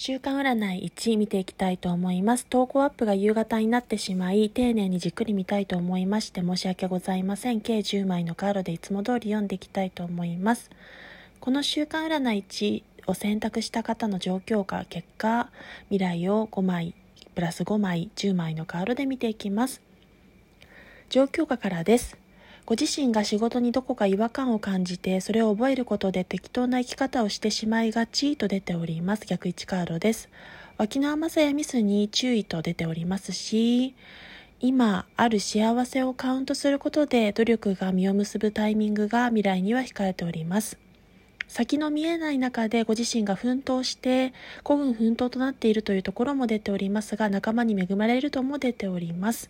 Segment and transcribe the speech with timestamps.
[0.00, 2.46] 週間占い1見ていきたいと思います。
[2.46, 7.60] 投稿アップが夕方になってしまい、丁寧にじっくり見たいと思いまして申し訳ございません。
[7.60, 10.70] 計10枚のカードでいつも通り読んでいきたいと思います。
[11.40, 15.50] この週間占い1を選択した方の状況か結果、
[15.88, 16.94] 未来を5枚、
[17.34, 19.82] プラス5枚、10枚のカードで見ていきます。
[21.10, 22.16] 状況下からです。
[22.68, 29.24] ご自身が仕事にどこか違和感を感じて、それを覚えることで適当な生き方をしてしまいがちと出ております。
[29.24, 30.28] 逆1カードです。
[30.76, 33.94] 脇の甘さやミスに注意と出ておりますし、
[34.60, 40.76] 今ある幸せをカウントすることで努力が実を結ぶタイミングが未来には控えております。
[41.48, 49.48] 先の見えない中でご自身が奮闘して孤軍奮闘となっているというところも出ておりますが仲間に恵まれるとも出ております。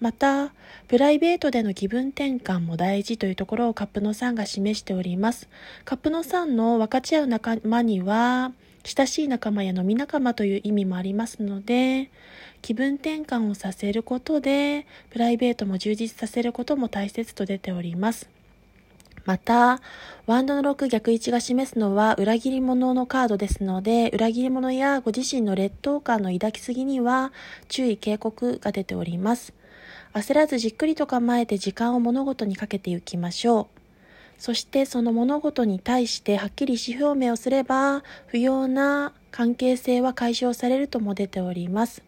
[0.00, 0.52] また、
[0.86, 5.48] プライベートでの気分転換も大事というところをカップの3が示しております。
[5.84, 8.52] カップの3の分かち合う仲間には、
[8.84, 12.10] 親しい仲間や飲み仲間という意味もありますので、
[12.62, 18.30] 気分転換をさせることで、プライベートも充実させることも大切と出ております。
[19.24, 19.82] また、
[20.26, 27.32] ワンドの6逆位置が示すのは裏切り者のカードですので、裏切り者やご自身の劣等感の抱きすぎには
[27.68, 29.57] 注意警告が出ております。
[30.18, 33.78] 焦らずじっくりと構えて時間を物事にかけていきましょう。
[34.38, 42.02] そしてその物事に対してはっきり意思表明をすれば、不要な関係性は解消されるとも出ております。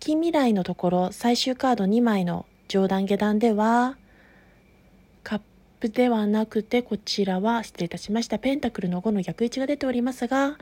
[0.00, 3.96] 近未来のところ、最終カード2枚の上段下段では、
[5.22, 5.40] カッ
[5.80, 8.38] プではなくて、こちらは失礼いたしました。
[8.38, 10.58] ペンタクルの5の逆位置が出ておりますが、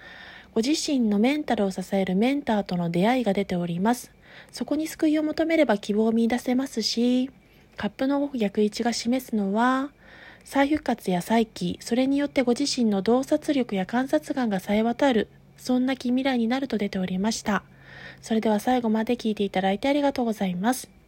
[0.55, 4.13] ご自身のメンタルを支えるメンターとの出会いが出ております。
[4.53, 7.31] そこに救いを求めれば希望を見いだせますし、
[7.77, 9.91] カップの逆位置が示すのは、
[10.45, 17.63] 再復活や再起、それによってご自身の洞察力や観察眼が冴え渡る、そんな近未来になると出ておりました。
[18.23, 21.00] それでは最後まで聞いていただいてありがとうございます。